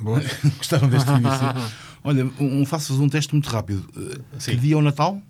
[0.00, 0.20] Boa.
[0.58, 1.72] Gostaram deste início?
[2.04, 3.84] Olha, um, faço-vos um teste muito rápido.
[3.96, 4.52] Uh, Sim.
[4.52, 5.20] Que dia é o Natal?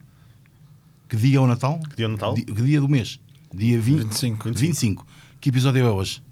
[1.09, 1.79] Que dia é o Natal?
[1.91, 2.35] Que dia é o Natal?
[2.35, 3.21] Di- que dia do mês?
[3.55, 4.53] Dia 20, 25.
[4.53, 5.07] 25.
[5.41, 6.23] Que episódio é hoje?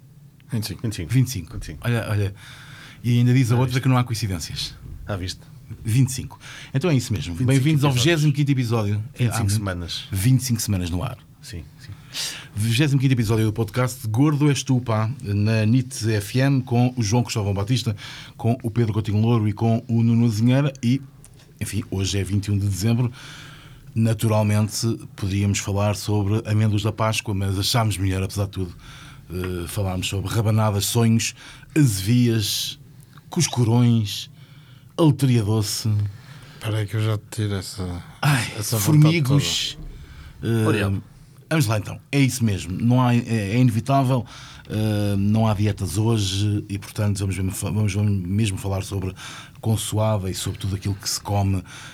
[0.50, 0.82] 25.
[0.82, 1.12] 25.
[1.54, 1.80] 25.
[1.84, 2.34] Olha, olha.
[3.02, 4.74] E ainda diz a outra que não há coincidências.
[5.06, 5.40] Ah, viste?
[5.84, 6.38] 25.
[6.74, 7.34] Então é isso mesmo.
[7.34, 8.22] 25 Bem-vindos ao episódios.
[8.22, 9.04] 25 episódio.
[9.14, 10.04] É, 25 há semanas.
[10.12, 11.18] 25 semanas no ar.
[11.40, 11.92] Sim, sim.
[12.56, 17.52] 25 episódio do podcast Gordo És Tu, pá, na NIT FM, com o João Cristóvão
[17.52, 17.96] Batista,
[18.36, 20.72] com o Pedro Coutinho Louro e com o Nuno Azinheira.
[20.82, 21.02] E,
[21.60, 23.10] enfim, hoje é 21 de dezembro.
[23.94, 28.74] Naturalmente, podíamos falar sobre amêndoas da Páscoa, mas achámos melhor, apesar de tudo,
[29.30, 31.34] eh, falarmos sobre rabanadas, sonhos,
[31.76, 32.78] azevias,
[33.28, 34.30] cuscurões,
[34.96, 35.88] alteria doce,
[36.54, 38.02] Espera aí que eu já te tiro essa.
[38.22, 39.76] Ai, essa formigos.
[40.66, 41.02] Olha.
[41.54, 42.76] Vamos lá então, é isso mesmo.
[42.80, 44.26] Não há, é, é inevitável,
[44.68, 49.14] eh, não há dietas hoje e, portanto, vamos mesmo, vamos mesmo falar sobre
[49.60, 51.62] consoada e sobre tudo aquilo que se come